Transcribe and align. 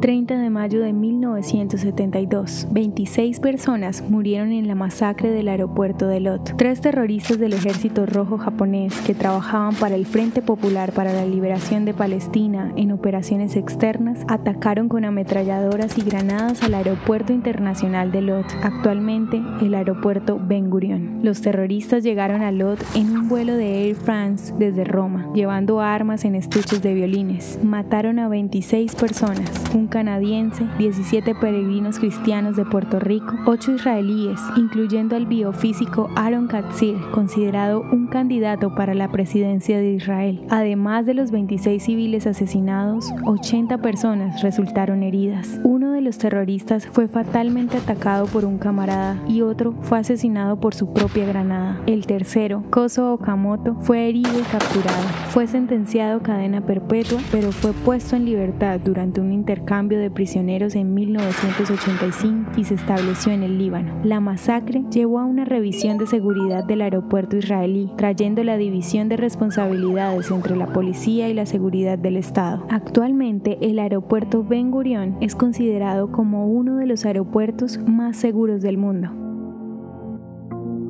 30 0.00 0.38
de 0.38 0.50
mayo 0.50 0.80
de 0.80 0.92
1972. 0.92 2.68
26 2.70 3.40
personas 3.40 4.02
murieron 4.08 4.52
en 4.52 4.68
la 4.68 4.74
masacre 4.74 5.30
del 5.30 5.48
aeropuerto 5.48 6.06
de 6.06 6.20
Lot. 6.20 6.56
Tres 6.56 6.80
terroristas 6.80 7.38
del 7.38 7.52
ejército 7.52 8.06
rojo 8.06 8.38
japonés 8.38 8.94
que 9.00 9.14
trabajaban 9.14 9.74
para 9.74 9.96
el 9.96 10.06
Frente 10.06 10.40
Popular 10.42 10.92
para 10.92 11.12
la 11.12 11.24
Liberación 11.24 11.84
de 11.84 11.94
Palestina 11.94 12.72
en 12.76 12.92
operaciones 12.92 13.56
externas 13.56 14.24
atacaron 14.28 14.88
con 14.88 15.04
ametralladoras 15.04 15.98
y 15.98 16.02
granadas 16.02 16.62
al 16.62 16.74
aeropuerto 16.74 17.32
internacional 17.32 18.12
de 18.12 18.22
Lot, 18.22 18.46
actualmente 18.62 19.42
el 19.60 19.74
aeropuerto 19.74 20.40
Ben 20.40 20.70
Gurion. 20.70 21.20
Los 21.22 21.40
terroristas 21.40 22.04
llegaron 22.04 22.42
a 22.42 22.52
Lot 22.52 22.78
en 22.94 23.10
un 23.10 23.28
vuelo 23.28 23.56
de 23.56 23.86
Air 23.86 23.96
France 23.96 24.54
desde 24.58 24.84
Roma, 24.84 25.30
llevando 25.34 25.80
armas 25.80 26.24
en 26.24 26.34
estuches 26.34 26.82
de 26.82 26.94
violines. 26.94 27.58
Mataron 27.62 28.18
a 28.18 28.28
26 28.28 28.94
personas, 28.94 29.50
canadiense, 29.88 30.66
17 30.78 31.34
peregrinos 31.34 31.98
cristianos 31.98 32.56
de 32.56 32.64
Puerto 32.64 32.98
Rico, 32.98 33.34
8 33.46 33.72
israelíes, 33.72 34.40
incluyendo 34.56 35.16
al 35.16 35.26
biofísico 35.26 36.10
Aaron 36.16 36.46
Katzir, 36.46 36.96
considerado 37.12 37.80
un 37.80 38.08
candidato 38.08 38.74
para 38.74 38.94
la 38.94 39.08
presidencia 39.10 39.78
de 39.78 39.92
Israel. 39.92 40.44
Además 40.50 41.06
de 41.06 41.14
los 41.14 41.30
26 41.30 41.82
civiles 41.82 42.26
asesinados, 42.26 43.12
80 43.24 43.78
personas 43.78 44.42
resultaron 44.42 45.02
heridas. 45.02 45.60
Uno 45.64 45.92
de 45.92 46.00
los 46.00 46.18
terroristas 46.18 46.86
fue 46.86 47.08
fatalmente 47.08 47.76
atacado 47.76 48.26
por 48.26 48.44
un 48.44 48.58
camarada 48.58 49.16
y 49.26 49.42
otro 49.42 49.74
fue 49.82 49.98
asesinado 49.98 50.60
por 50.60 50.74
su 50.74 50.92
propia 50.92 51.26
granada. 51.26 51.80
El 51.86 52.06
tercero, 52.06 52.64
Koso 52.70 53.14
Okamoto, 53.14 53.76
fue 53.80 54.08
herido 54.08 54.38
y 54.38 54.42
capturado. 54.42 55.02
Fue 55.30 55.46
sentenciado 55.46 56.18
a 56.18 56.22
cadena 56.22 56.60
perpetua, 56.60 57.20
pero 57.30 57.52
fue 57.52 57.72
puesto 57.72 58.16
en 58.16 58.24
libertad 58.24 58.80
durante 58.80 59.20
un 59.20 59.32
intercambio 59.32 59.77
de 59.86 60.10
prisioneros 60.10 60.74
en 60.74 60.92
1985 60.94 62.52
y 62.56 62.64
se 62.64 62.74
estableció 62.74 63.32
en 63.32 63.44
el 63.44 63.58
Líbano. 63.58 64.00
La 64.02 64.18
masacre 64.18 64.84
llevó 64.90 65.20
a 65.20 65.24
una 65.24 65.44
revisión 65.44 65.98
de 65.98 66.06
seguridad 66.06 66.64
del 66.64 66.80
aeropuerto 66.80 67.36
israelí, 67.36 67.92
trayendo 67.96 68.42
la 68.42 68.56
división 68.56 69.08
de 69.08 69.16
responsabilidades 69.16 70.30
entre 70.30 70.56
la 70.56 70.66
policía 70.72 71.28
y 71.28 71.34
la 71.34 71.46
seguridad 71.46 71.98
del 71.98 72.16
Estado. 72.16 72.66
Actualmente, 72.70 73.58
el 73.60 73.78
aeropuerto 73.78 74.42
Ben 74.42 74.70
Gurion 74.70 75.16
es 75.20 75.34
considerado 75.34 76.10
como 76.10 76.48
uno 76.48 76.76
de 76.76 76.86
los 76.86 77.04
aeropuertos 77.04 77.78
más 77.86 78.16
seguros 78.16 78.62
del 78.62 78.78
mundo. 78.78 79.10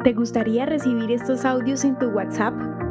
¿Te 0.05 0.13
gustaría 0.13 0.65
recibir 0.65 1.11
estos 1.11 1.45
audios 1.45 1.85
en 1.85 1.99
tu 1.99 2.07
WhatsApp? 2.07 2.78